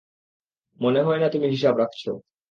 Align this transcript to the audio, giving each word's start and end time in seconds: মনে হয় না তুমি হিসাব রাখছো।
মনে 0.79 1.01
হয় 1.03 1.19
না 1.19 1.27
তুমি 1.29 1.47
হিসাব 1.47 1.73
রাখছো। 1.77 2.11